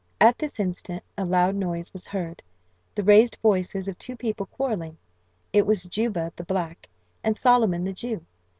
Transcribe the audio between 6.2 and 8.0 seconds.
the black, and Solomon, the